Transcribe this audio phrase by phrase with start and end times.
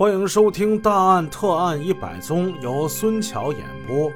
[0.00, 4.10] 欢迎收听《大案特案一百宗》，由孙桥演播。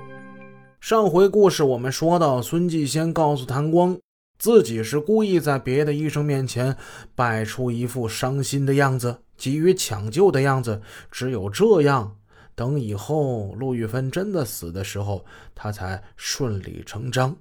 [0.81, 3.99] 上回故事我们说到，孙继先告诉谭光，
[4.39, 6.75] 自己是故意在别的医生面前
[7.15, 10.81] 摆出一副伤心的样子，急于抢救的样子。
[11.11, 12.17] 只有这样，
[12.55, 17.37] 等以后陆玉芬真的死的时候，他才顺理成章。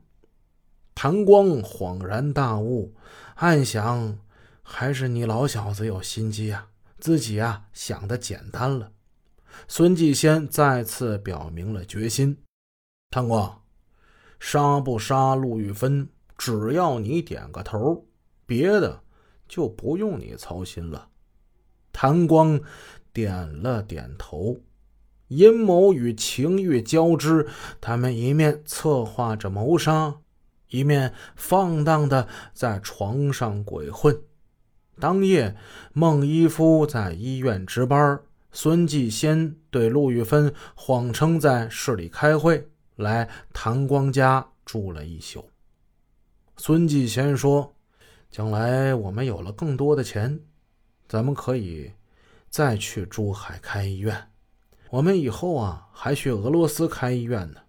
[0.94, 2.94] 谭光恍然大悟，
[3.36, 4.18] 暗想：
[4.62, 6.68] 还是你老小子有心机啊！
[7.04, 8.90] 自己啊想的简单了。
[9.68, 12.38] 孙继先再次表明了决心：
[13.12, 13.62] 谭光，
[14.40, 18.06] 杀不杀陆玉芬，只要你点个头，
[18.46, 19.02] 别的
[19.50, 21.10] 就不用你操心了。
[21.92, 22.62] 谭光
[23.12, 24.62] 点了点头。
[25.28, 27.50] 阴谋与情欲交织，
[27.82, 30.22] 他们一面策划着谋杀。
[30.70, 34.18] 一面放荡的在床上鬼混。
[35.00, 35.56] 当夜，
[35.94, 38.20] 孟一夫在医院值班，
[38.52, 45.50] 孙继先对陆玉芬谎称在市里开会，来谭光家住了一宿。
[46.58, 47.74] 孙继先说
[48.30, 50.40] ：“将来我们有了更多的钱，
[51.10, 51.92] 咱们可以
[52.50, 54.30] 再去珠海开医院。
[54.92, 57.60] 我们以后啊还去俄罗斯开医院呢。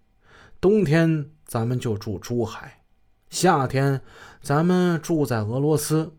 [0.61, 2.83] 冬天咱们就住珠海。”
[3.31, 4.01] 夏天，
[4.43, 6.13] 咱们住在俄罗斯；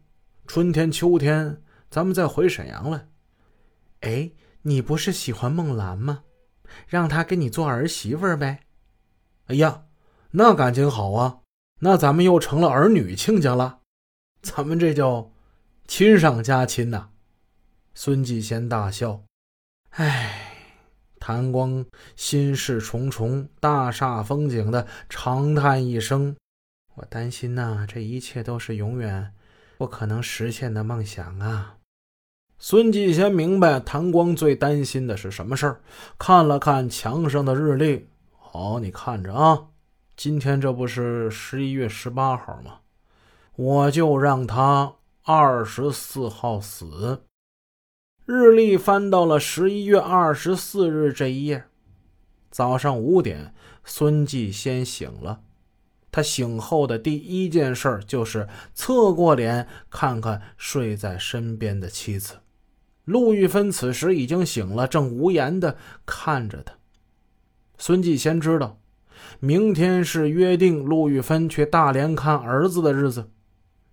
[0.48, 3.08] 春天、秋天，咱们再回沈阳来。
[4.02, 6.24] 哎，你不是喜欢孟兰吗？
[6.88, 8.62] 让她给你做儿媳妇呗。
[9.48, 9.86] 哎呀，
[10.32, 11.40] 那感情好啊！
[11.80, 13.80] 那咱们又成了儿女亲家了。
[14.42, 15.32] 咱们这叫
[15.88, 17.10] 亲上加亲呐！
[17.94, 19.24] 孙继贤大笑。
[19.92, 20.70] 哎，
[21.20, 21.86] 谭光
[22.16, 26.36] 心事重重，大煞风景的长叹一声。
[26.96, 29.34] 我担心呐，这一切都是永远
[29.78, 31.78] 不可能实现的梦想啊！
[32.58, 35.82] 孙继先明白谭光最担心的是什么事儿，
[36.18, 39.68] 看了看墙上的日历，好，你看着啊，
[40.16, 42.80] 今天这不是十一月十八号吗？
[43.58, 47.24] 我就让他二十四号死。
[48.26, 51.66] 日历翻到了十一月二十四日这一页，
[52.50, 53.54] 早上五点，
[53.84, 55.42] 孙继先醒了。
[56.16, 62.36] 他醒后的第一件事就是侧过脸看看睡在身边的妻子
[63.04, 63.70] 陆玉芬。
[63.70, 66.74] 此时已经醒了，正无言的看着他。
[67.78, 68.80] 孙继先知道，
[69.42, 73.30] 明天是约定陆玉芬去大连看儿子的日子。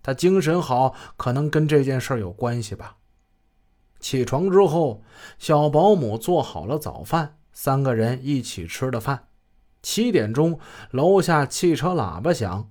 [0.01, 2.95] 他精神好，可能跟这件事有关系吧。
[3.99, 5.03] 起床之后，
[5.37, 9.27] 小保姆做好了早饭，三个人一起吃的饭。
[9.83, 10.57] 七点钟，
[10.91, 12.69] 楼下汽车喇叭响，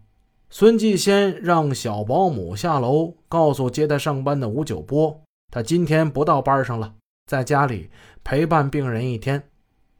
[0.50, 6.94] 孙继先让小保姆下楼，告诉接他上班的吴九波，他今天不到班上了，
[7.26, 7.90] 在家里
[8.24, 9.44] 陪伴病人一天。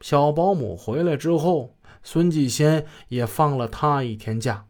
[0.01, 4.65] 小保姆回来之后，孙继先也放了他一天假。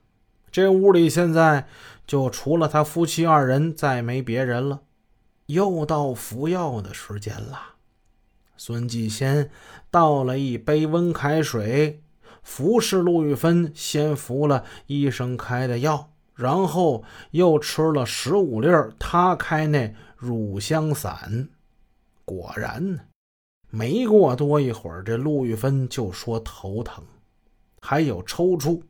[0.52, 1.66] 这屋里现在
[2.06, 4.82] 就除了他夫妻二人，再没别人了。
[5.48, 7.60] 又到服药的时间了，
[8.56, 9.50] 孙继先
[9.90, 12.03] 倒了一杯温开水。
[12.44, 18.68] 服侍陆玉芬，先服了医生开的药，然后又吃了十五粒
[19.00, 21.50] 他开那乳香散。
[22.26, 23.08] 果然，
[23.70, 27.04] 没过多一会儿，这陆玉芬就说头疼，
[27.82, 28.82] 还有抽搐。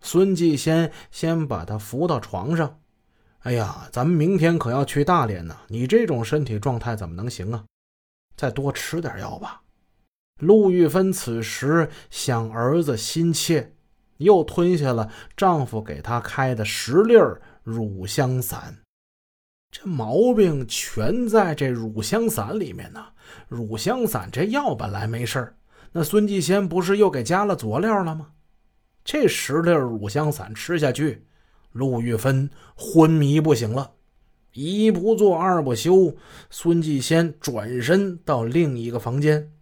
[0.00, 2.80] 孙继先先把他扶到床上。
[3.40, 7.64] 哎呀，咱们明天可要去大连呢，你这种身体状态怎么能行啊？
[8.36, 9.60] 再多吃点药吧。
[10.40, 13.72] 陆玉芬此时想儿子心切，
[14.16, 17.14] 又吞下了丈夫给她开的十粒
[17.62, 18.78] 乳香散。
[19.70, 23.06] 这毛病全在这乳香散里面呢。
[23.48, 25.54] 乳香散这药本来没事
[25.92, 28.32] 那孙继先不是又给加了佐料了吗？
[29.04, 31.26] 这十粒乳香散吃下去，
[31.72, 33.92] 陆玉芬昏迷不醒了。
[34.52, 36.16] 一不做二不休，
[36.50, 39.52] 孙继先转身到另一个房间。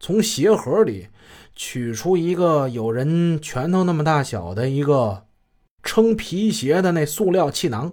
[0.00, 1.08] 从鞋盒里
[1.54, 5.26] 取出一个有人拳头那么大小的一个
[5.82, 7.92] 撑皮鞋的那塑料气囊，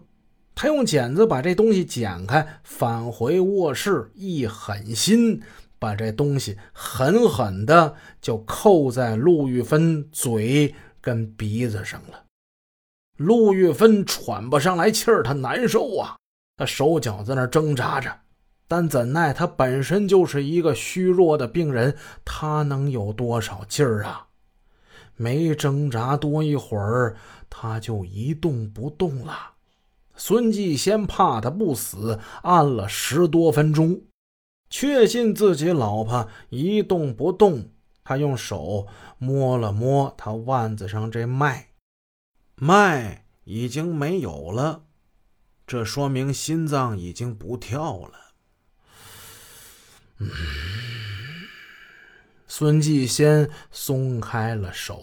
[0.53, 5.41] 他用剪子把这东西剪开，返回卧室，一狠心
[5.79, 12.23] 把这东西狠狠的就扣在陆玉芬嘴跟鼻子上了。
[13.17, 16.17] 陆玉芬喘不上来气儿，她难受啊，
[16.57, 18.11] 她手脚在那挣扎着。
[18.67, 24.27] 但怎奈他本身就是一个虚弱的病人，他能有多少劲儿啊？
[25.15, 27.15] 没挣扎多一会儿，
[27.49, 29.53] 他就一动不动了。
[30.15, 34.01] 孙继先怕他不死，按了十多分钟，
[34.69, 37.69] 确信自己老婆一动不动，
[38.03, 38.87] 他用手
[39.17, 41.67] 摸了摸他腕子上这脉，
[42.55, 44.83] 脉已经没有了，
[45.67, 48.24] 这说明心脏已经不跳了。
[50.19, 50.29] 嗯，
[52.47, 55.01] 孙继先松开了手。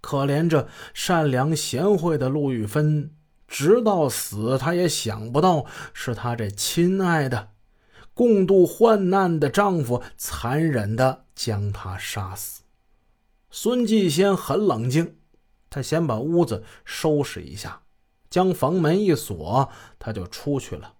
[0.00, 3.10] 可怜这善良贤惠的陆玉芬，
[3.46, 7.50] 直到死，她也想不到是她这亲爱的、
[8.14, 12.62] 共度患难的丈夫残忍的将她杀死。
[13.50, 15.16] 孙继先很冷静，
[15.68, 17.82] 他先把屋子收拾一下，
[18.30, 20.95] 将房门一锁，他就出去了。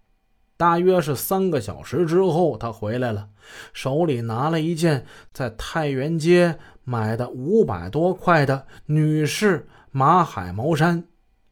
[0.56, 3.28] 大约是三个小时之后，他回来了，
[3.72, 6.58] 手里拿了一件在太原街。
[6.88, 11.02] 买的五百多块的女士马海毛衫，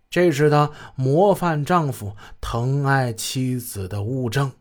[0.08, 4.52] 这是他模范丈夫疼爱妻子的物证。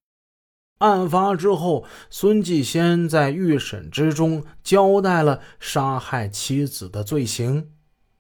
[0.80, 7.70] 案发之后，孙继先在预审之中交代了杀害妻子的罪行，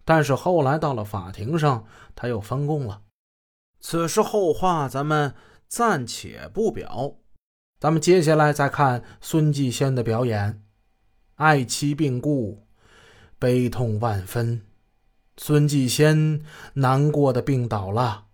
[0.05, 3.01] 但是后来到了法庭上，他又翻供了。
[3.79, 5.33] 此事后话，咱们
[5.75, 7.15] 暂且不表。
[7.79, 10.61] 咱们接下来再看孙继先的表演。
[11.37, 12.67] 爱妻病故，
[13.39, 14.61] 悲痛万分。
[15.35, 16.43] 孙继先
[16.75, 18.25] 难过的病倒了，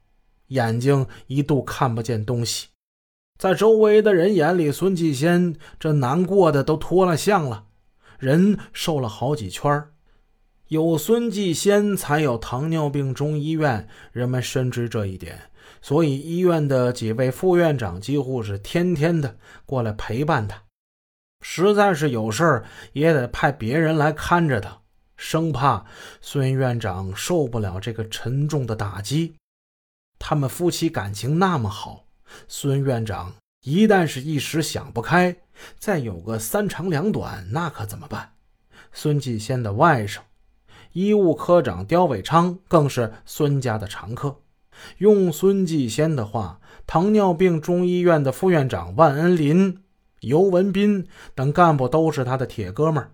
[0.47, 2.67] 眼睛一度看不见东西。
[3.37, 7.67] 在周围的人眼里，孙继先这难过的都脱了相了，
[8.19, 9.85] 人瘦了好几圈
[10.69, 13.87] 有孙继先，才有糖尿病中医院。
[14.11, 15.49] 人们深知这一点，
[15.81, 19.35] 所以医院的几位副院长几乎是天天的
[19.65, 20.61] 过来陪伴他。
[21.41, 24.79] 实在是有事儿，也得派别人来看着他，
[25.17, 25.83] 生怕
[26.21, 29.33] 孙院长受不了这个沉重的打击。
[30.19, 32.05] 他们夫妻感情那么好，
[32.47, 33.33] 孙院长
[33.63, 35.35] 一旦是一时想不开，
[35.79, 38.33] 再有个三长两短，那可怎么办？
[38.93, 40.19] 孙继先的外甥，
[40.93, 44.37] 医务科长刁伟昌更是孙家的常客。
[44.99, 49.81] 用孙继先的话，糖尿病中医院的副院长万恩林。
[50.21, 53.11] 尤文斌等干部都是他的铁哥们儿，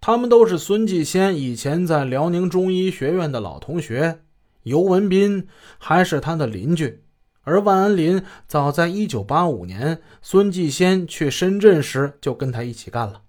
[0.00, 4.20] 他们都是孙继先以前在辽宁中医学院的老同学。
[4.62, 5.46] 尤文斌
[5.78, 7.02] 还是他的邻居，
[7.42, 13.22] 而万恩林早在1985年孙继先去深圳时就跟他一起干了。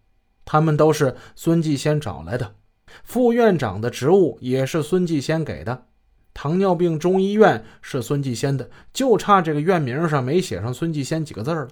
[0.45, 2.55] 他们都是孙继先找来的，
[3.03, 5.85] 副院长的职务也是孙继先给的。
[6.33, 11.67] 糖尿病中医院是孙继先的，就差这个院名上没写上孙继先几个字了。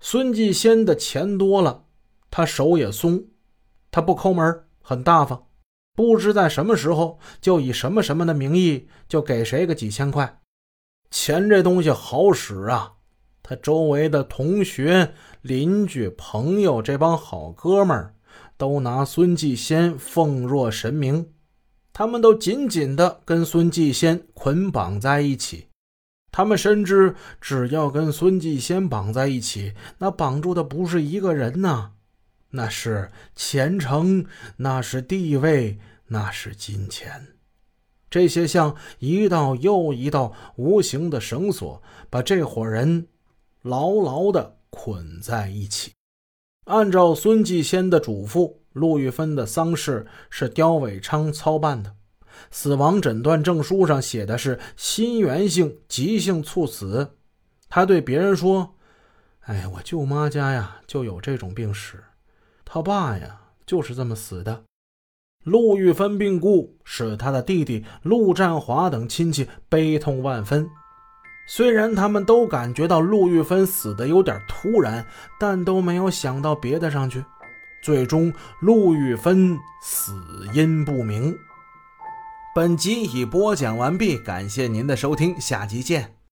[0.00, 1.84] 孙继先的钱多了，
[2.30, 3.24] 他手也松，
[3.90, 5.46] 他不抠门，很大方，
[5.94, 10.40] 不知在什么时候就以什么什么的名义就给谁个几千块。
[11.10, 12.92] 钱这东西好使啊，
[13.42, 18.14] 他周围的同学、邻居、朋友这帮好哥们儿
[18.56, 21.32] 都拿孙继先奉若神明，
[21.92, 25.68] 他们都紧紧的跟孙继先捆绑在一起。
[26.30, 31.92] 他们深知，只要跟孙继先绑在一起，那绑住的不是一个人呐，
[32.50, 34.26] 那是前程，
[34.58, 37.28] 那是地位，那是金钱。
[38.10, 43.08] 这些像一道又一道无形的绳索，把这伙人
[43.62, 45.92] 牢牢地捆在一起。
[46.68, 51.94] 按照孙继先的嘱咐，陆玉芬的丧事是刁伟昌操办的。
[52.50, 57.16] 死亡诊断证书上写的是心源性急性猝死。
[57.70, 58.74] 他对别人说
[59.46, 62.04] ：“哎，我舅妈家呀就有这种病史，
[62.66, 64.64] 他爸呀就是这么死的。”
[65.44, 70.68] 陆玉芬病故，使他的弟弟陆占华等亲戚悲痛万分。
[71.50, 75.04] 虽然他们都感觉到陆玉芬死的有点突然，
[75.40, 77.24] 但都没有想到别的上去。
[77.82, 80.12] 最终，陆玉芬死
[80.52, 81.34] 因不明。
[82.54, 86.17] 本集已播讲完毕，感谢您的收听，下集见。